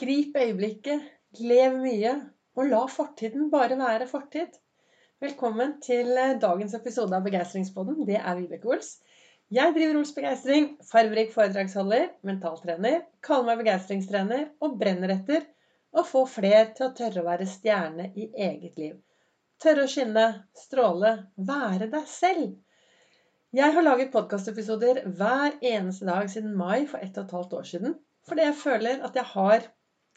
Grip 0.00 0.36
øyeblikket, 0.40 1.02
lev 1.44 1.74
mye, 1.76 2.10
og 2.56 2.68
la 2.70 2.78
fortiden 2.88 3.50
bare 3.52 3.76
være 3.76 4.06
fortid. 4.08 4.54
Velkommen 5.20 5.74
til 5.84 6.08
eh, 6.16 6.38
dagens 6.40 6.72
episode 6.78 7.12
av 7.12 7.26
Begeistringspodden. 7.26 7.98
Det 8.08 8.16
er 8.16 8.38
Vibeke 8.38 8.70
Ols. 8.70 8.94
Jeg 9.52 9.74
driver 9.76 9.98
Ols 9.98 10.14
Begeistring, 10.16 10.70
farverik 10.88 11.34
foredragsholder, 11.34 12.06
mentaltrener, 12.24 13.02
kaller 13.20 13.50
meg 13.50 13.60
begeistringstrener 13.60 14.46
og 14.64 14.78
brenner 14.80 15.12
etter 15.18 15.44
å 15.92 16.04
få 16.08 16.22
fler 16.36 16.70
til 16.78 16.86
å 16.86 16.94
tørre 16.96 17.20
å 17.20 17.26
være 17.26 17.48
stjerne 17.50 18.06
i 18.16 18.30
eget 18.46 18.78
liv. 18.80 18.94
Tørre 19.60 19.84
å 19.84 19.90
skinne, 19.96 20.24
stråle, 20.62 21.10
være 21.50 21.90
deg 21.92 22.06
selv. 22.08 22.54
Jeg 23.52 23.76
har 23.76 23.84
laget 23.84 24.14
podkastepisoder 24.16 25.02
hver 25.20 25.60
eneste 25.60 26.08
dag 26.08 26.32
siden 26.32 26.56
mai 26.56 26.86
for 26.86 27.04
ett 27.04 27.20
og 27.20 27.26
et 27.26 27.36
halvt 27.36 27.58
år 27.60 27.68
siden. 27.74 27.98
Fordi 28.24 28.48
jeg 28.48 28.58
føler 28.62 29.04
at 29.04 29.20
jeg 29.20 29.28
har 29.34 29.68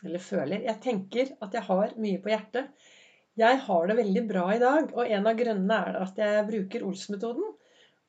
Eller 0.04 0.20
føler 0.20 0.65
Jeg 0.67 0.81
tenker 0.83 1.31
at 1.41 1.55
jeg 1.55 1.66
har 1.70 1.95
mye 2.03 2.21
på 2.21 2.31
hjertet. 2.34 2.70
Jeg 3.39 3.59
har 3.66 3.88
det 3.89 3.98
veldig 3.98 4.23
bra 4.30 4.45
i 4.53 4.61
dag, 4.61 4.91
og 4.94 5.09
en 5.09 5.27
av 5.30 5.38
grunnene 5.39 5.77
er 5.89 5.99
at 6.03 6.20
jeg 6.21 6.45
bruker 6.49 6.85
Ols-metoden. 6.85 7.48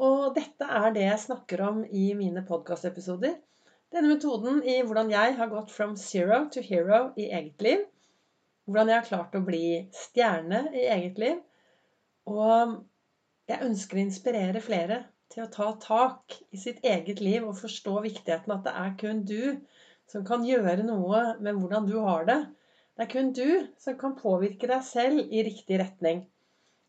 Og 0.05 0.35
dette 0.37 0.67
er 0.67 0.91
det 0.93 1.07
jeg 1.07 1.23
snakker 1.23 1.63
om 1.65 1.83
i 1.87 2.09
mine 2.19 2.43
podkastepisoder. 2.45 3.39
Denne 3.95 4.11
metoden 4.11 4.59
i 4.67 4.81
hvordan 4.83 5.13
jeg 5.13 5.37
har 5.39 5.53
gått 5.53 5.71
from 5.71 5.95
zero 5.97 6.43
to 6.53 6.61
hero 6.67 7.07
i 7.17 7.29
eget 7.31 7.63
liv. 7.63 7.85
Hvordan 8.67 8.91
jeg 8.91 9.01
har 9.01 9.09
klart 9.09 9.39
å 9.39 9.45
bli 9.47 9.65
stjerne 9.95 10.65
i 10.75 10.85
eget 10.91 11.21
liv. 11.23 11.41
Og 12.27 12.75
jeg 13.49 13.65
ønsker 13.69 14.01
å 14.01 14.05
inspirere 14.05 14.65
flere 14.65 15.05
til 15.33 15.45
å 15.45 15.51
ta 15.53 15.71
tak 15.81 16.37
i 16.55 16.61
sitt 16.61 16.85
eget 16.85 17.23
liv 17.23 17.47
og 17.47 17.59
forstå 17.59 17.97
viktigheten 18.05 18.55
at 18.55 18.67
det 18.67 18.75
er 18.83 18.95
kun 19.01 19.23
du 19.29 19.41
som 20.11 20.25
kan 20.29 20.45
gjøre 20.47 20.85
noe 20.87 21.23
med 21.41 21.59
hvordan 21.59 21.89
du 21.89 21.97
har 22.05 22.27
det. 22.29 22.41
Det 22.95 23.07
er 23.07 23.11
kun 23.11 23.33
du 23.35 23.49
som 23.83 23.97
kan 23.99 24.15
påvirke 24.19 24.69
deg 24.71 24.85
selv 24.87 25.23
i 25.25 25.43
riktig 25.47 25.81
retning. 25.81 26.25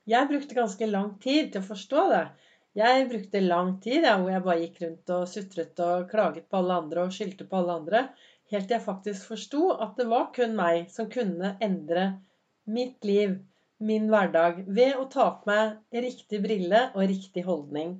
Jeg 0.05 0.29
brukte 0.29 0.57
ganske 0.57 0.89
lang 0.89 1.15
tid 1.23 1.53
til 1.53 1.63
å 1.63 1.69
forstå 1.69 2.03
det. 2.11 2.25
Jeg 2.77 3.07
brukte 3.09 3.41
lang 3.41 3.71
tid 3.81 4.03
ja, 4.03 4.17
hvor 4.19 4.29
jeg 4.29 4.43
bare 4.45 4.61
gikk 4.61 4.81
rundt 4.83 5.11
og 5.15 5.27
sutret 5.31 5.79
og 5.81 6.09
klaget 6.11 6.45
på 6.51 6.59
alle 6.59 6.77
andre 6.83 7.05
og 7.07 7.15
skyldte 7.15 7.47
på 7.49 7.61
alle 7.61 7.77
andre. 7.79 8.01
Helt 8.53 8.67
til 8.67 8.75
jeg 8.75 8.85
faktisk 8.85 9.31
forsto 9.31 9.61
at 9.81 9.95
det 9.97 10.05
var 10.11 10.27
kun 10.35 10.53
meg 10.59 10.91
som 10.93 11.07
kunne 11.09 11.55
endre 11.65 12.03
mitt 12.65 13.07
liv, 13.07 13.39
min 13.79 14.05
hverdag, 14.11 14.61
ved 14.67 14.99
å 14.99 15.07
ta 15.11 15.29
på 15.39 15.49
meg 15.49 16.03
riktig 16.05 16.41
brille 16.43 16.83
og 16.93 17.07
riktig 17.09 17.45
holdning. 17.47 17.97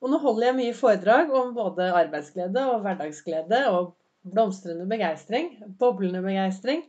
Og 0.00 0.12
nå 0.12 0.20
holder 0.20 0.50
jeg 0.50 0.58
mye 0.58 0.76
foredrag 0.76 1.32
om 1.36 1.54
både 1.56 1.88
arbeidsglede 2.02 2.66
og 2.74 2.84
hverdagsglede 2.84 3.62
og 3.72 3.94
blomstrende 4.26 4.86
begeistring, 4.88 5.52
boblende 5.80 6.22
begeistring. 6.24 6.84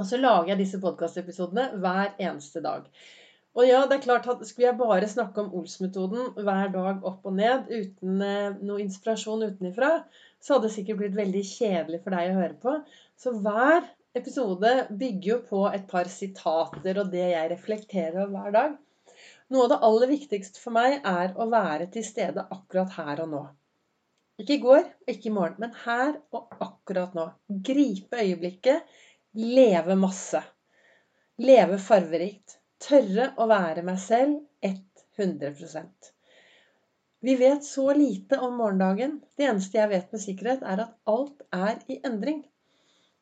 Og 0.00 0.08
så 0.08 0.18
lager 0.20 0.52
jeg 0.52 0.62
disse 0.62 0.80
podkastepisodene 0.82 1.68
hver 1.82 2.14
eneste 2.18 2.62
dag. 2.64 2.86
Og 3.52 3.66
ja, 3.68 3.82
det 3.84 3.98
er 3.98 4.04
klart 4.06 4.28
at 4.32 4.44
Skulle 4.48 4.70
jeg 4.70 4.78
bare 4.78 5.08
snakke 5.08 5.42
om 5.42 5.50
Ols-metoden 5.60 6.30
hver 6.40 6.70
dag 6.72 7.02
opp 7.08 7.26
og 7.28 7.34
ned 7.36 7.68
uten 7.68 8.22
eh, 8.24 8.54
noe 8.64 8.80
inspirasjon 8.80 9.44
utenifra, 9.44 9.90
så 10.40 10.56
hadde 10.56 10.70
det 10.70 10.76
sikkert 10.76 11.02
blitt 11.02 11.18
veldig 11.18 11.42
kjedelig 11.50 12.00
for 12.04 12.16
deg 12.16 12.30
å 12.30 12.38
høre 12.38 12.56
på. 12.62 12.76
Så 13.20 13.34
hver 13.44 13.84
episode 14.16 14.72
bygger 14.88 15.28
jo 15.34 15.38
på 15.50 15.66
et 15.68 15.84
par 15.90 16.08
sitater 16.08 17.02
og 17.02 17.12
det 17.12 17.28
jeg 17.34 17.52
reflekterer 17.52 18.24
over 18.24 18.38
hver 18.38 18.56
dag. 18.56 18.80
Noe 19.52 19.66
av 19.66 19.72
det 19.74 19.82
aller 19.84 20.12
viktigste 20.14 20.60
for 20.62 20.72
meg 20.72 21.02
er 21.04 21.36
å 21.36 21.50
være 21.52 21.90
til 21.92 22.06
stede 22.08 22.48
akkurat 22.56 22.96
her 22.96 23.26
og 23.26 23.34
nå. 23.34 23.42
Ikke 24.42 24.56
i 24.56 24.62
går 24.62 24.86
ikke 25.06 25.28
i 25.28 25.34
morgen, 25.34 25.60
men 25.62 25.74
her 25.84 26.16
og 26.34 26.56
akkurat 26.64 27.14
nå. 27.14 27.28
Gripe 27.62 28.18
øyeblikket. 28.24 28.88
Leve 29.38 29.94
masse. 29.96 30.40
Leve 31.38 31.78
farverikt. 31.78 32.58
Tørre 32.82 33.28
å 33.38 33.46
være 33.46 33.84
meg 33.86 34.00
selv 34.02 34.40
100% 34.66 36.08
Vi 37.22 37.36
vet 37.38 37.62
så 37.64 37.84
lite 37.94 38.40
om 38.42 38.56
morgendagen. 38.58 39.20
Det 39.38 39.46
eneste 39.46 39.78
jeg 39.78 39.92
vet 39.92 40.10
med 40.10 40.24
sikkerhet, 40.24 40.64
er 40.66 40.82
at 40.88 40.96
alt 41.06 41.44
er 41.54 41.78
i 41.86 42.00
endring. 42.02 42.42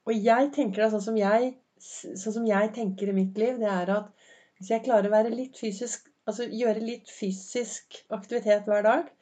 Og 0.08 0.16
jeg 0.16 0.48
tenker 0.56 0.86
det 0.86 0.90
sånn 0.94 1.04
som 1.10 1.18
jeg, 1.20 1.52
sånn 1.84 2.38
som 2.38 2.46
jeg 2.48 2.72
tenker 2.78 3.12
i 3.12 3.18
mitt 3.18 3.36
liv, 3.36 3.60
det 3.60 3.68
er 3.68 3.92
at 3.98 4.08
hvis 4.56 4.72
jeg 4.72 4.86
klarer 4.88 5.12
å 5.12 5.34
litt 5.34 5.60
fysisk, 5.60 6.08
altså 6.24 6.48
gjøre 6.48 6.80
litt 6.80 7.12
fysisk 7.12 8.00
aktivitet 8.16 8.64
hver 8.68 8.88
dag, 8.88 9.12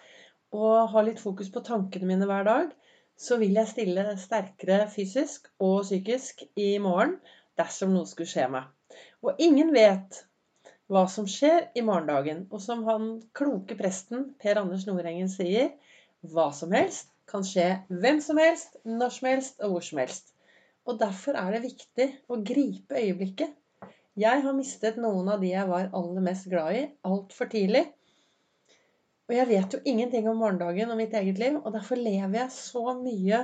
og 0.57 0.93
har 0.93 1.07
litt 1.07 1.21
fokus 1.23 1.51
på 1.53 1.65
tankene 1.67 2.09
mine 2.09 2.29
hver 2.29 2.47
dag, 2.49 2.71
så 3.19 3.37
vil 3.41 3.57
jeg 3.59 3.73
stille 3.73 4.05
sterkere 4.21 4.87
fysisk 4.93 5.51
og 5.59 5.83
psykisk 5.83 6.45
i 6.57 6.77
morgen 6.83 7.19
dersom 7.59 7.93
noe 7.95 8.07
skulle 8.07 8.31
skje 8.31 8.47
meg. 8.53 8.69
Og 9.27 9.41
ingen 9.43 9.75
vet 9.75 10.23
hva 10.89 11.05
som 11.11 11.27
skjer 11.29 11.69
i 11.77 11.85
morgendagen. 11.85 12.47
Og 12.53 12.63
som 12.65 12.85
han 12.89 13.11
kloke 13.37 13.77
presten 13.79 14.31
Per 14.41 14.61
Anders 14.63 14.87
Nordengen 14.89 15.31
sier, 15.33 15.75
hva 16.25 16.49
som 16.57 16.73
helst 16.75 17.13
kan 17.29 17.45
skje 17.45 17.69
hvem 17.93 18.23
som 18.25 18.41
helst, 18.41 18.79
når 18.89 19.15
som 19.19 19.29
helst 19.29 19.61
og 19.61 19.75
hvor 19.75 19.85
som 19.85 20.01
helst. 20.01 20.33
Og 20.89 20.97
derfor 21.01 21.37
er 21.37 21.53
det 21.55 21.67
viktig 21.67 22.09
å 22.33 22.41
gripe 22.41 22.97
øyeblikket. 22.97 23.53
Jeg 24.19 24.43
har 24.43 24.57
mistet 24.57 24.97
noen 24.99 25.29
av 25.31 25.43
de 25.45 25.53
jeg 25.53 25.69
var 25.69 25.93
aller 25.95 26.25
mest 26.25 26.49
glad 26.51 26.75
i, 26.75 26.87
altfor 27.07 27.51
tidlig. 27.53 27.85
Og 29.29 29.35
jeg 29.37 29.49
vet 29.51 29.75
jo 29.77 29.79
ingenting 29.85 30.29
om 30.31 30.39
morgendagen 30.41 30.89
og 30.89 30.97
mitt 30.97 31.13
eget 31.19 31.37
liv, 31.41 31.59
og 31.61 31.75
derfor 31.75 32.01
lever 32.01 32.39
jeg 32.39 32.53
så 32.55 32.95
mye 32.97 33.43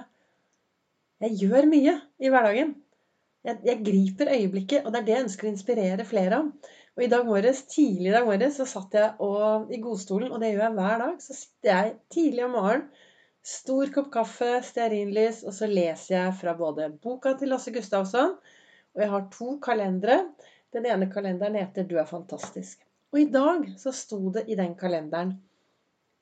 Jeg 1.25 1.37
gjør 1.41 1.69
mye 1.69 1.93
i 2.21 2.31
hverdagen. 2.33 2.73
Jeg, 3.45 3.61
jeg 3.69 3.83
griper 3.85 4.33
øyeblikket, 4.33 4.87
og 4.87 4.93
det 4.93 5.01
er 5.01 5.05
det 5.05 5.15
jeg 5.15 5.25
ønsker 5.27 5.47
å 5.47 5.53
inspirere 5.53 6.07
flere 6.09 6.41
av. 6.41 6.73
Og 6.97 7.05
i 7.05 7.11
dag 7.13 7.29
morges, 7.29 7.63
tidlig 7.69 8.09
i 8.11 8.15
dag 8.15 8.25
morges 8.25 8.57
så 8.61 8.67
satt 8.69 8.97
jeg 8.97 9.13
og, 9.25 9.69
i 9.69 9.81
godstolen, 9.85 10.33
og 10.33 10.41
det 10.41 10.55
gjør 10.55 10.65
jeg 10.65 10.77
hver 10.79 11.05
dag. 11.05 11.15
Så 11.21 11.37
sitter 11.37 11.71
jeg 11.71 11.95
tidlig 12.17 12.45
om 12.47 12.57
morgenen, 12.57 12.89
stor 13.45 13.91
kopp 13.93 14.11
kaffe, 14.15 14.51
stearinlys, 14.65 15.43
og 15.45 15.53
så 15.53 15.69
leser 15.69 16.15
jeg 16.17 16.37
fra 16.41 16.55
både 16.57 16.89
boka 17.05 17.35
til 17.37 17.53
Lasse 17.53 17.75
Gustavsson, 17.75 18.39
og 18.95 19.05
jeg 19.05 19.13
har 19.13 19.27
to 19.35 19.59
kalendere. 19.65 20.23
Den 20.73 20.89
ene 20.89 21.11
kalenderen 21.13 21.61
heter 21.61 21.85
'Du 21.85 21.99
er 22.01 22.09
fantastisk'. 22.09 22.81
Og 23.13 23.21
i 23.21 23.29
dag 23.31 23.67
så 23.79 23.93
sto 23.93 24.31
det 24.33 24.49
i 24.49 24.57
den 24.57 24.73
kalenderen 24.75 25.37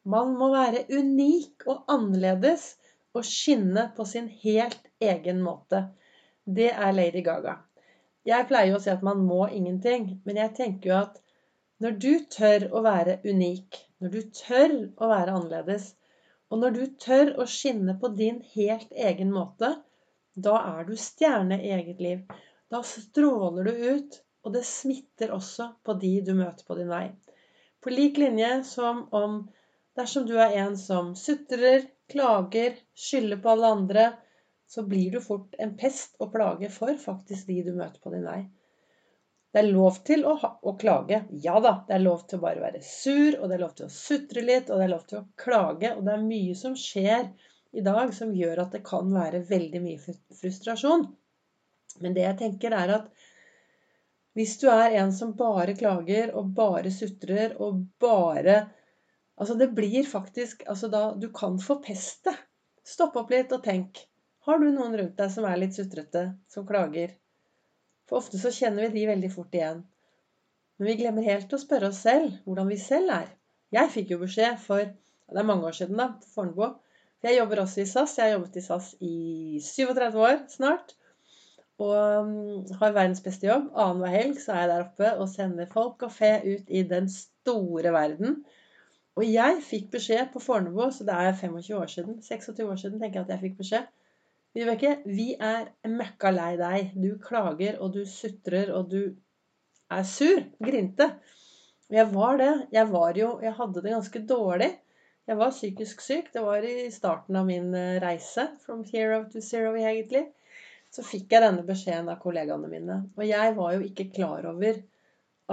man 0.04 0.34
må 0.38 0.50
være 0.52 0.86
unik 0.90 1.66
og 1.70 1.84
annerledes 1.92 2.72
og 3.14 3.26
skinne 3.28 3.88
på 3.96 4.06
sin 4.08 4.28
helt 4.42 4.88
egen 5.00 5.42
måte. 5.44 5.84
Det 6.44 6.70
er 6.72 6.94
Lady 6.96 7.22
Gaga. 7.24 7.58
Jeg 8.26 8.46
pleier 8.48 8.72
jo 8.72 8.78
å 8.78 8.82
si 8.82 8.91
at 8.92 9.02
man 9.06 9.22
må 9.26 9.44
ingenting, 9.50 10.22
men 10.24 10.38
jeg 10.38 10.54
tenker 10.58 10.91
jo 10.91 10.98
at 11.00 11.18
når 11.82 11.96
du 12.02 12.12
tør 12.30 12.68
å 12.70 12.82
være 12.84 13.18
unik, 13.26 13.78
når 14.02 14.12
du 14.14 14.20
tør 14.38 14.74
å 15.02 15.08
være 15.10 15.34
annerledes, 15.34 15.88
og 16.52 16.60
når 16.62 16.76
du 16.76 16.82
tør 17.00 17.32
å 17.42 17.46
skinne 17.48 17.96
på 17.98 18.12
din 18.14 18.42
helt 18.54 18.91
egen 18.92 19.32
måte, 19.34 19.72
da 20.34 20.58
er 20.78 20.86
du 20.88 20.94
stjerne 20.96 21.58
i 21.60 21.72
eget 21.74 22.00
liv. 22.00 22.20
Da 22.70 22.82
stråler 22.86 23.66
du 23.66 23.72
ut, 23.96 24.20
og 24.42 24.54
det 24.54 24.62
smitter 24.66 25.32
også 25.34 25.72
på 25.84 25.96
de 26.02 26.12
du 26.26 26.32
møter 26.36 26.66
på 26.66 26.76
din 26.78 26.91
vei. 26.92 27.06
På 27.82 27.91
lik 27.91 28.18
linje 28.20 28.62
som 28.68 29.06
om 29.10 29.42
Dersom 29.98 30.25
du 30.26 30.38
er 30.41 30.54
en 30.62 30.76
som 30.78 31.12
sutrer, 31.19 31.84
klager, 32.12 32.78
skylder 32.97 33.41
på 33.42 33.53
alle 33.53 33.72
andre, 33.76 34.04
så 34.69 34.82
blir 34.88 35.12
du 35.12 35.20
fort 35.20 35.54
en 35.60 35.75
pest 35.76 36.16
og 36.19 36.32
plage 36.32 36.70
for 36.72 36.97
faktisk 37.00 37.50
de 37.50 37.58
du 37.66 37.75
møter 37.76 38.00
på 38.00 38.12
din 38.14 38.25
vei. 38.25 38.41
Det 39.53 39.60
er 39.60 39.69
lov 39.69 39.98
til 40.06 40.22
å, 40.25 40.32
ha, 40.41 40.48
å, 40.64 40.72
klage. 40.80 41.19
Ja 41.44 41.58
da. 41.60 41.75
Det 41.88 41.98
er 41.98 42.04
lov 42.06 42.22
til 42.25 42.41
å 42.41 42.44
bare 42.47 42.62
være 42.62 42.80
sur, 42.86 43.36
og 43.36 43.50
det 43.50 43.58
er 43.58 43.64
lov 43.66 43.75
til 43.76 43.84
å 43.84 43.92
sutre 43.92 44.44
litt, 44.47 44.70
og 44.70 44.80
det 44.80 44.86
er 44.86 44.92
lov 44.94 45.03
til 45.10 45.19
å 45.19 45.26
klage. 45.42 45.91
Og 45.92 46.06
det 46.06 46.14
er 46.14 46.24
mye 46.24 46.54
som 46.56 46.76
skjer 46.78 47.26
i 47.76 47.84
dag 47.84 48.14
som 48.16 48.32
gjør 48.36 48.64
at 48.64 48.72
det 48.78 48.80
kan 48.86 49.12
være 49.12 49.42
veldig 49.50 49.82
mye 49.84 50.16
frustrasjon. 50.41 51.04
Men 52.00 52.16
det 52.16 52.24
jeg 52.24 52.39
tenker, 52.41 52.72
er 52.72 52.94
at 52.97 53.28
hvis 54.33 54.56
du 54.62 54.71
er 54.72 54.97
en 55.03 55.12
som 55.12 55.34
bare 55.36 55.77
klager 55.77 56.33
og 56.41 56.54
bare 56.56 56.89
sutrer 56.94 57.53
og 57.60 57.84
bare 58.00 58.62
Altså, 59.42 59.56
det 59.59 59.72
blir 59.74 60.06
faktisk 60.06 60.62
Altså, 60.71 60.89
da 60.89 61.12
Du 61.18 61.28
kan 61.34 61.59
forpeste. 61.59 62.34
Stopp 62.86 63.16
opp 63.18 63.30
litt 63.34 63.53
og 63.54 63.62
tenk. 63.65 64.04
Har 64.47 64.59
du 64.59 64.68
noen 64.71 64.94
rundt 64.98 65.18
deg 65.18 65.30
som 65.30 65.47
er 65.47 65.59
litt 65.60 65.74
sutrete, 65.77 66.22
som 66.50 66.66
klager? 66.66 67.12
For 68.10 68.18
ofte 68.18 68.41
så 68.42 68.50
kjenner 68.54 68.89
vi 68.89 69.00
de 69.00 69.10
veldig 69.10 69.30
fort 69.30 69.54
igjen. 69.54 69.84
Men 70.78 70.89
vi 70.91 70.97
glemmer 70.98 71.27
helt 71.27 71.53
å 71.54 71.60
spørre 71.62 71.92
oss 71.92 72.00
selv 72.03 72.41
hvordan 72.47 72.71
vi 72.72 72.78
selv 72.83 73.15
er. 73.15 73.28
Jeg 73.72 73.92
fikk 73.94 74.15
jo 74.15 74.22
beskjed 74.24 74.59
for 74.62 74.83
Det 75.33 75.41
er 75.41 75.47
mange 75.48 75.65
år 75.65 75.77
siden, 75.77 75.97
da, 75.97 76.09
på 76.21 76.28
Fornebu. 76.34 76.74
Jeg 77.24 77.39
jobber 77.39 77.62
også 77.62 77.80
i 77.80 77.86
SAS. 77.89 78.16
Jeg 78.18 78.27
har 78.27 78.34
jobbet 78.34 78.59
i 78.59 78.62
SAS 78.66 78.89
i 79.00 79.15
37 79.65 80.18
år 80.27 80.34
snart. 80.53 80.97
Og 81.80 82.27
mm, 82.27 82.74
har 82.80 82.92
verdens 82.92 83.22
beste 83.24 83.47
jobb. 83.47 83.71
Annenhver 83.72 84.12
helg 84.12 84.42
så 84.42 84.53
er 84.56 84.65
jeg 84.65 84.72
der 84.72 84.84
oppe 84.84 85.12
og 85.15 85.30
sender 85.33 85.71
folk 85.72 86.03
og 86.04 86.12
fe 86.12 86.34
ut 86.44 86.68
i 86.68 86.83
den 86.91 87.09
store 87.15 87.94
verden. 87.94 88.42
Og 89.20 89.26
jeg 89.28 89.59
fikk 89.66 89.91
beskjed 89.92 90.30
på 90.32 90.41
Fornebu, 90.41 90.86
så 90.94 91.04
det 91.04 91.16
er 91.16 91.34
25 91.36 91.76
år 91.76 91.91
siden, 91.94 92.22
26 92.24 92.64
år 92.64 92.78
siden, 92.80 93.00
tenker 93.00 93.20
jeg 93.20 93.26
at 93.26 93.34
jeg 93.34 93.42
fikk 93.42 93.59
beskjed. 93.59 93.91
Vibeke, 94.56 94.94
vi 95.09 95.32
er 95.41 95.68
møkka 95.88 96.32
lei 96.32 96.53
deg. 96.60 96.94
Du 96.97 97.16
klager, 97.20 97.78
og 97.80 97.94
du 97.97 98.03
sutrer, 98.09 98.72
og 98.76 98.91
du 98.92 99.14
er 99.92 100.06
sur. 100.09 100.42
Grinte. 100.60 101.09
Og 101.88 101.98
jeg 101.98 102.09
var 102.12 102.41
det. 102.41 102.53
Jeg 102.72 102.88
var 102.92 103.20
jo 103.20 103.30
Jeg 103.42 103.53
hadde 103.60 103.84
det 103.84 103.94
ganske 103.94 104.24
dårlig. 104.28 104.70
Jeg 105.28 105.38
var 105.38 105.54
psykisk 105.54 106.00
syk. 106.04 106.32
Det 106.34 106.42
var 106.44 106.65
i 106.68 106.91
starten 106.92 107.36
av 107.36 107.47
min 107.48 107.74
eh, 107.78 108.00
reise. 108.03 108.48
From 108.65 108.82
hero 108.92 109.22
to 109.32 109.41
zero, 109.41 109.74
egentlig. 109.76 110.26
Så 110.92 111.04
fikk 111.06 111.32
jeg 111.32 111.44
denne 111.44 111.65
beskjeden 111.68 112.10
av 112.12 112.20
kollegaene 112.20 112.68
mine. 112.68 112.98
Og 113.16 113.24
jeg 113.28 113.54
var 113.56 113.76
jo 113.76 113.86
ikke 113.86 114.10
klar 114.12 114.48
over 114.50 114.82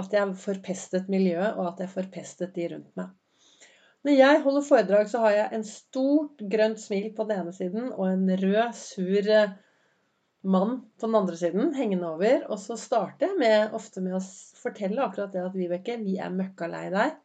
at 0.00 0.16
jeg 0.16 0.36
forpestet 0.44 1.08
miljøet, 1.12 1.56
og 1.56 1.74
at 1.74 1.84
jeg 1.84 1.92
forpestet 1.92 2.52
de 2.56 2.68
rundt 2.74 2.92
meg. 3.00 3.16
Når 4.06 4.16
jeg 4.16 4.42
holder 4.44 4.64
foredrag, 4.64 5.08
så 5.10 5.20
har 5.26 5.34
jeg 5.36 5.56
en 5.56 5.64
stort 5.68 6.44
grønt 6.52 6.80
smil 6.80 7.10
på 7.16 7.26
den 7.28 7.42
ene 7.42 7.52
siden 7.52 7.90
og 7.90 8.06
en 8.08 8.30
rød, 8.42 8.70
sur 8.76 9.26
eh, 9.28 9.56
mann 10.40 10.78
på 10.96 11.08
den 11.08 11.18
andre 11.18 11.36
siden 11.36 11.74
hengende 11.76 12.08
over. 12.08 12.46
Og 12.48 12.60
så 12.62 12.78
starter 12.80 13.28
jeg 13.28 13.40
med, 13.42 13.74
ofte 13.76 14.00
med 14.04 14.16
å 14.16 14.22
fortelle 14.60 15.04
akkurat 15.04 15.34
det 15.34 15.44
at 15.44 15.58
Vibeke, 15.58 15.98
vi 16.00 16.16
er 16.16 16.32
møkka 16.32 16.70
lei 16.72 16.86
deg. 16.94 17.18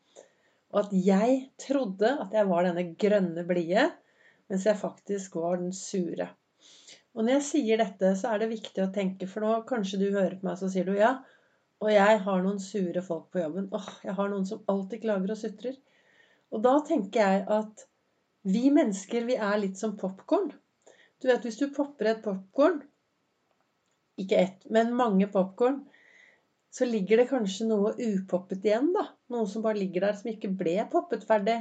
Og 0.76 0.82
at 0.84 0.98
jeg 1.00 1.38
trodde 1.64 2.12
at 2.26 2.36
jeg 2.36 2.52
var 2.52 2.68
denne 2.68 2.90
grønne 3.00 3.48
blide, 3.48 3.88
mens 4.52 4.68
jeg 4.68 4.82
faktisk 4.82 5.40
var 5.40 5.62
den 5.62 5.72
sure. 5.72 6.28
Og 7.16 7.24
når 7.24 7.38
jeg 7.38 7.48
sier 7.54 7.80
dette, 7.80 8.12
så 8.20 8.34
er 8.34 8.44
det 8.44 8.52
viktig 8.52 8.84
å 8.84 8.92
tenke, 8.92 9.32
for 9.32 9.46
nå 9.46 9.62
kanskje 9.70 10.02
du 10.02 10.10
hører 10.10 10.36
på 10.42 10.50
meg, 10.50 10.60
så 10.60 10.68
sier 10.72 10.84
du 10.84 10.98
ja. 11.00 11.16
Og 11.80 11.88
jeg 11.92 12.20
har 12.28 12.44
noen 12.44 12.60
sure 12.60 13.00
folk 13.04 13.30
på 13.32 13.40
jobben. 13.40 13.72
Åh, 13.72 13.92
jeg 14.04 14.16
har 14.18 14.32
noen 14.32 14.48
som 14.48 14.68
alltid 14.72 15.06
klager 15.08 15.32
og 15.32 15.40
sutrer. 15.40 15.80
Og 16.54 16.62
da 16.66 16.76
tenker 16.88 17.22
jeg 17.22 17.46
at 17.58 17.86
vi 18.46 18.68
mennesker, 18.74 19.26
vi 19.26 19.38
er 19.42 19.58
litt 19.62 19.80
som 19.82 19.96
popkorn. 19.98 20.52
Du 21.22 21.30
vet, 21.30 21.46
hvis 21.46 21.58
du 21.58 21.72
popper 21.74 22.12
et 22.12 22.22
popkorn, 22.26 22.84
ikke 24.22 24.40
ett, 24.40 24.66
men 24.72 24.94
mange 24.96 25.28
popkorn, 25.32 25.82
så 26.76 26.86
ligger 26.88 27.22
det 27.22 27.30
kanskje 27.32 27.68
noe 27.70 27.94
upoppet 27.96 28.66
igjen, 28.68 28.92
da. 28.96 29.08
Noe 29.32 29.48
som 29.48 29.64
bare 29.64 29.80
ligger 29.80 30.06
der, 30.06 30.18
som 30.20 30.32
ikke 30.32 30.52
ble 30.60 30.76
poppet 30.92 31.24
ferdig. 31.28 31.58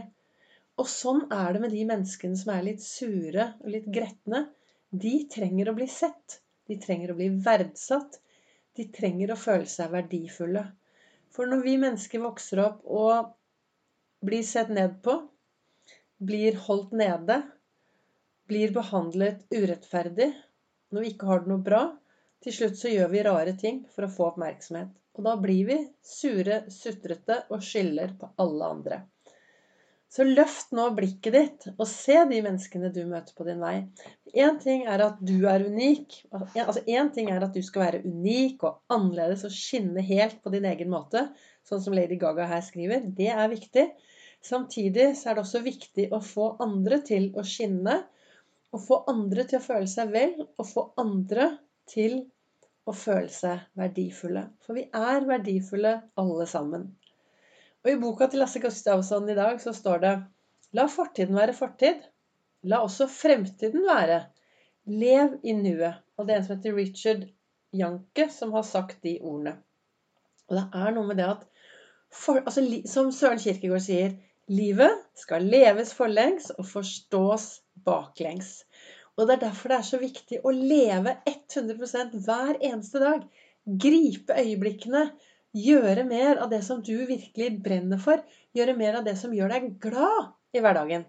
Og 0.82 0.88
sånn 0.90 1.22
er 1.32 1.54
det 1.54 1.62
med 1.62 1.74
de 1.74 1.84
menneskene 1.86 2.38
som 2.38 2.50
er 2.54 2.66
litt 2.66 2.82
sure 2.82 3.52
og 3.62 3.70
litt 3.70 3.86
gretne. 3.94 4.48
De 4.90 5.14
trenger 5.30 5.70
å 5.70 5.76
bli 5.76 5.86
sett. 5.90 6.40
De 6.66 6.78
trenger 6.82 7.12
å 7.12 7.18
bli 7.18 7.28
verdsatt. 7.46 8.18
De 8.74 8.88
trenger 8.90 9.30
å 9.30 9.38
føle 9.38 9.70
seg 9.70 9.92
verdifulle. 9.94 10.64
For 11.34 11.46
når 11.50 11.62
vi 11.62 11.76
mennesker 11.82 12.22
vokser 12.22 12.62
opp 12.64 12.82
og 12.90 13.30
blir 14.24 14.42
sett 14.46 14.72
ned 14.72 14.96
på, 15.04 15.18
blir 16.18 16.56
holdt 16.66 16.92
nede, 16.96 17.42
blir 18.48 18.72
behandlet 18.74 19.44
urettferdig, 19.54 20.32
når 20.92 21.04
vi 21.04 21.12
ikke 21.14 21.30
har 21.30 21.44
det 21.44 21.52
noe 21.52 21.64
bra, 21.64 21.84
til 22.44 22.52
slutt 22.52 22.76
så 22.76 22.92
gjør 22.92 23.08
vi 23.12 23.24
rare 23.24 23.56
ting 23.60 23.80
for 23.94 24.06
å 24.06 24.12
få 24.12 24.28
oppmerksomhet. 24.32 24.92
Og 25.14 25.26
da 25.26 25.34
blir 25.40 25.66
vi 25.68 25.80
sure, 26.04 26.64
sutrete 26.74 27.44
og 27.54 27.62
skylder 27.64 28.16
på 28.20 28.28
alle 28.42 28.70
andre. 28.76 29.02
Så 30.14 30.22
løft 30.22 30.70
nå 30.76 30.84
blikket 30.94 31.34
ditt 31.34 31.64
og 31.72 31.86
se 31.90 32.14
de 32.30 32.36
menneskene 32.44 32.92
du 32.94 33.00
møter 33.10 33.34
på 33.34 33.46
din 33.48 33.62
vei. 33.62 33.80
Én 34.30 34.60
ting 34.62 34.84
er 34.86 35.02
at 35.02 35.16
du 35.18 35.48
er 35.50 35.64
unik. 35.66 36.20
Altså 36.34 36.84
Én 36.86 37.10
ting 37.14 37.32
er 37.34 37.42
at 37.42 37.56
du 37.56 37.62
skal 37.66 37.86
være 37.88 38.02
unik 38.04 38.62
og 38.68 38.94
annerledes 38.94 39.42
og 39.48 39.54
skinne 39.56 40.04
helt 40.06 40.38
på 40.44 40.52
din 40.54 40.68
egen 40.70 40.92
måte, 40.92 41.24
sånn 41.66 41.82
som 41.82 41.96
Lady 41.98 42.20
Gaga 42.20 42.46
her 42.46 42.62
skriver. 42.62 43.02
Det 43.16 43.32
er 43.32 43.50
viktig. 43.50 43.88
Samtidig 44.44 45.14
så 45.16 45.30
er 45.30 45.36
det 45.36 45.44
også 45.44 45.62
viktig 45.64 46.10
å 46.12 46.20
få 46.20 46.50
andre 46.60 46.98
til 47.06 47.30
å 47.38 47.44
skinne. 47.48 47.96
Å 48.74 48.80
få 48.82 49.00
andre 49.08 49.46
til 49.48 49.60
å 49.60 49.64
føle 49.64 49.88
seg 49.88 50.10
vel, 50.12 50.34
og 50.58 50.66
få 50.68 50.88
andre 51.00 51.46
til 51.88 52.18
å 52.84 52.92
føle 52.92 53.30
seg 53.32 53.62
verdifulle. 53.78 54.48
For 54.66 54.76
vi 54.76 54.84
er 54.92 55.24
verdifulle 55.28 55.94
alle 56.20 56.46
sammen. 56.50 56.90
Og 57.84 57.92
i 57.92 58.00
boka 58.00 58.28
til 58.28 58.42
Lasse 58.42 58.60
Gustavsson 58.60 59.30
i 59.32 59.36
dag 59.38 59.60
så 59.62 59.72
står 59.76 60.04
det 60.04 60.14
La 60.76 60.86
fortiden 60.90 61.38
være 61.38 61.54
fortid. 61.56 62.04
La 62.68 62.82
også 62.84 63.06
fremtiden 63.08 63.84
være. 63.88 64.24
Lev 64.90 65.38
i 65.44 65.54
nuet. 65.56 66.02
Og 66.18 66.26
det 66.26 66.34
er 66.34 66.42
en 66.42 66.46
som 66.46 66.56
heter 66.56 66.76
Richard 66.76 67.24
Janke, 67.74 68.28
som 68.32 68.52
har 68.56 68.64
sagt 68.66 69.00
de 69.06 69.16
ordene. 69.22 69.56
Og 70.48 70.58
det 70.58 70.64
er 70.82 70.94
noe 70.96 71.08
med 71.08 71.20
det 71.20 71.28
at 71.30 71.48
for, 72.14 72.38
altså, 72.44 72.62
Som 72.86 73.10
Søren 73.12 73.40
Kirkegård 73.42 73.82
sier 73.82 74.12
Livet 74.52 75.06
skal 75.16 75.46
leves 75.48 75.94
forlengs 75.96 76.50
og 76.58 76.66
forstås 76.68 77.46
baklengs. 77.86 78.64
Og 79.16 79.28
det 79.28 79.38
er 79.38 79.44
derfor 79.46 79.72
det 79.72 79.78
er 79.78 79.86
så 79.88 80.00
viktig 80.02 80.40
å 80.44 80.52
leve 80.52 81.14
100% 81.30 82.18
hver 82.26 82.58
eneste 82.58 83.00
dag. 83.00 83.24
Gripe 83.64 84.36
øyeblikkene. 84.36 85.06
Gjøre 85.54 86.02
mer 86.04 86.40
av 86.42 86.50
det 86.50 86.60
som 86.66 86.82
du 86.82 87.06
virkelig 87.06 87.62
brenner 87.64 88.00
for. 88.02 88.20
Gjøre 88.58 88.74
mer 88.76 88.98
av 88.98 89.06
det 89.06 89.14
som 89.20 89.32
gjør 89.32 89.54
deg 89.54 89.68
glad 89.80 90.32
i 90.52 90.60
hverdagen. 90.60 91.06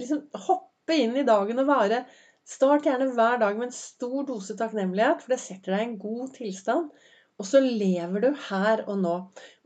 Liksom 0.00 0.24
hoppe 0.48 0.96
inn 0.98 1.14
i 1.20 1.26
dagen 1.28 1.60
og 1.62 1.68
vare. 1.68 2.02
Start 2.48 2.88
gjerne 2.88 3.12
hver 3.14 3.38
dag 3.38 3.58
med 3.58 3.68
en 3.68 3.76
stor 3.76 4.24
dose 4.26 4.56
takknemlighet, 4.58 5.20
for 5.22 5.34
det 5.34 5.42
setter 5.44 5.76
deg 5.76 5.84
i 5.84 5.90
en 5.90 5.98
god 6.00 6.32
tilstand. 6.40 6.88
Og 7.40 7.48
så 7.48 7.62
lever 7.62 8.24
du 8.24 8.28
her 8.48 8.84
og 8.86 9.00
nå. 9.02 9.14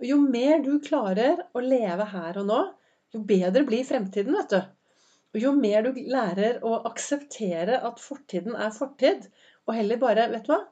Og 0.00 0.06
jo 0.06 0.20
mer 0.22 0.62
du 0.64 0.76
klarer 0.84 1.42
å 1.56 1.62
leve 1.64 2.06
her 2.12 2.38
og 2.40 2.48
nå, 2.50 2.60
jo 3.14 3.22
bedre 3.26 3.64
blir 3.66 3.84
fremtiden, 3.88 4.36
vet 4.38 4.54
du. 4.54 4.60
Og 5.36 5.42
jo 5.42 5.52
mer 5.56 5.84
du 5.84 5.98
lærer 6.08 6.62
å 6.64 6.78
akseptere 6.88 7.82
at 7.88 8.00
fortiden 8.00 8.56
er 8.56 8.72
fortid, 8.72 9.26
og 9.66 9.76
heller 9.76 10.00
bare 10.00 10.30
Vet 10.32 10.46
du 10.46 10.54
hva? 10.54 10.62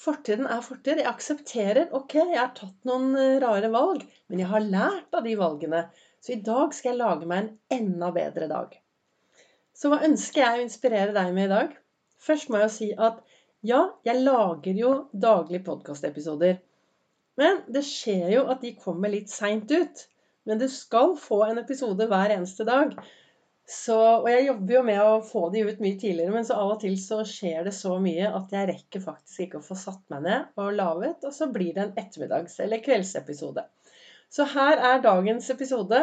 Fortiden 0.00 0.48
er 0.50 0.62
fortid. 0.64 0.98
Jeg 0.98 1.06
aksepterer. 1.06 1.90
Ok, 1.94 2.16
jeg 2.18 2.38
har 2.38 2.50
tatt 2.56 2.88
noen 2.88 3.12
eh, 3.18 3.36
rare 3.42 3.70
valg, 3.70 4.02
men 4.28 4.42
jeg 4.42 4.50
har 4.50 4.64
lært 4.64 5.14
av 5.14 5.26
de 5.26 5.36
valgene. 5.38 5.84
Så 6.24 6.34
i 6.34 6.40
dag 6.42 6.74
skal 6.74 6.92
jeg 6.92 7.00
lage 7.02 7.28
meg 7.30 7.44
en 7.44 7.78
enda 7.78 8.10
bedre 8.14 8.48
dag. 8.50 8.74
Så 9.74 9.90
hva 9.90 10.00
ønsker 10.06 10.42
jeg 10.42 10.58
å 10.58 10.64
inspirere 10.64 11.14
deg 11.14 11.30
med 11.36 11.48
i 11.48 11.52
dag? 11.52 11.76
Først 12.24 12.50
må 12.50 12.58
jeg 12.58 12.66
jo 12.68 12.74
si 12.74 12.90
at 13.06 13.20
ja, 13.64 13.80
jeg 14.04 14.20
lager 14.20 14.76
jo 14.76 14.94
daglig 15.12 15.62
podkastepisoder. 15.64 16.58
Men 17.40 17.62
det 17.72 17.82
skjer 17.88 18.28
jo 18.36 18.46
at 18.52 18.62
de 18.62 18.74
kommer 18.78 19.12
litt 19.12 19.32
seint 19.32 19.70
ut. 19.72 20.06
Men 20.44 20.60
du 20.60 20.66
skal 20.68 21.14
få 21.16 21.40
en 21.46 21.60
episode 21.62 22.06
hver 22.10 22.34
eneste 22.36 22.66
dag. 22.68 22.92
Så, 23.64 23.96
og 23.96 24.26
jeg 24.28 24.44
jobber 24.44 24.74
jo 24.74 24.82
med 24.84 24.98
å 25.00 25.22
få 25.24 25.46
de 25.54 25.62
ut 25.64 25.78
mye 25.80 25.96
tidligere, 25.96 26.34
men 26.34 26.44
så 26.44 26.58
av 26.60 26.74
og 26.74 26.82
til 26.82 26.98
så 27.00 27.22
skjer 27.24 27.64
det 27.64 27.72
så 27.72 27.94
mye 28.02 28.28
at 28.28 28.52
jeg 28.52 28.68
rekker 28.68 29.00
faktisk 29.06 29.46
ikke 29.46 29.62
å 29.62 29.64
få 29.64 29.76
satt 29.80 30.02
meg 30.12 30.26
ned 30.26 30.60
og 30.60 30.76
laget, 30.76 31.24
og 31.24 31.32
så 31.32 31.48
blir 31.52 31.72
det 31.72 31.86
en 31.86 31.94
ettermiddags- 32.02 32.58
eller 32.60 32.84
kveldsepisode. 32.84 33.64
Så 34.28 34.44
her 34.52 34.84
er 34.90 35.00
dagens 35.04 35.48
episode. 35.54 36.02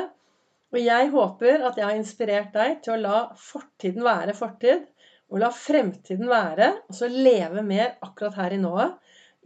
Og 0.71 0.79
jeg 0.79 1.09
håper 1.11 1.65
at 1.67 1.77
jeg 1.77 1.85
har 1.85 1.97
inspirert 1.99 2.53
deg 2.55 2.77
til 2.81 2.95
å 2.95 3.01
la 3.01 3.17
fortiden 3.37 4.05
være 4.07 4.33
fortid, 4.33 4.85
og 5.31 5.39
la 5.39 5.49
fremtiden 5.55 6.27
være, 6.29 6.67
og 6.89 6.97
så 6.97 7.07
leve 7.07 7.63
mer 7.63 7.95
akkurat 8.03 8.35
her 8.35 8.55
i 8.57 8.59
nået, 8.59 8.97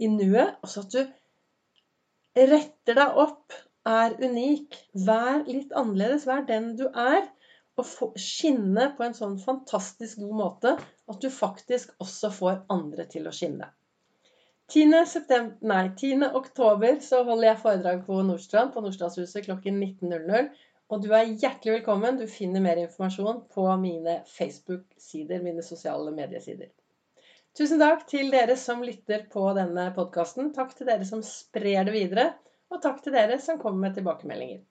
i 0.02 0.10
nuet. 0.10 0.58
Og 0.66 0.72
så 0.72 0.82
at 0.82 0.96
du 0.96 1.02
retter 2.56 2.98
deg 2.98 3.22
opp, 3.26 3.54
er 3.86 4.18
unik. 4.18 4.76
Vær 5.06 5.44
litt 5.46 5.74
annerledes. 5.78 6.26
Vær 6.26 6.44
den 6.50 6.74
du 6.80 6.88
er. 6.90 7.28
Og 7.78 8.18
skinne 8.18 8.90
på 8.98 9.04
en 9.06 9.16
sånn 9.18 9.36
fantastisk 9.42 10.22
god 10.24 10.36
måte 10.40 10.76
at 11.12 11.18
du 11.22 11.30
faktisk 11.30 11.92
også 12.02 12.32
får 12.34 12.62
andre 12.72 13.06
til 13.12 13.28
å 13.28 13.34
skinne. 13.36 13.68
10. 14.72 14.96
September, 15.06 15.58
nei, 15.70 15.84
10. 15.94 16.24
oktober 16.40 16.96
så 17.06 17.20
holder 17.28 17.52
jeg 17.52 17.62
foredrag 17.62 18.00
på 18.08 18.22
Nordstrand, 18.26 18.72
på 18.74 18.82
Nordstrandshuset 18.82 19.46
klokken 19.46 19.78
19.00. 19.84 20.48
Og 20.94 21.02
du 21.02 21.08
er 21.18 21.32
hjertelig 21.32 21.80
velkommen. 21.80 22.20
Du 22.20 22.28
finner 22.30 22.62
mer 22.62 22.78
informasjon 22.78 23.40
på 23.54 23.64
mine 23.82 24.20
Facebook-sider, 24.30 25.42
mine 25.42 25.64
sosiale 25.66 26.12
mediesider. 26.14 26.70
Tusen 27.58 27.82
takk 27.82 28.04
til 28.12 28.30
dere 28.34 28.58
som 28.60 28.84
lytter 28.86 29.24
på 29.32 29.48
denne 29.58 29.88
podkasten. 29.96 30.52
Takk 30.54 30.76
til 30.78 30.92
dere 30.92 31.08
som 31.10 31.24
sprer 31.26 31.88
det 31.88 31.96
videre. 31.96 32.28
Og 32.70 32.84
takk 32.84 33.02
til 33.02 33.16
dere 33.18 33.40
som 33.42 33.58
kommer 33.62 33.88
med 33.88 33.98
tilbakemeldinger. 33.98 34.62